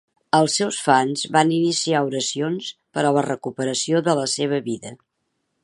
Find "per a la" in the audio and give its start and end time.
2.97-3.25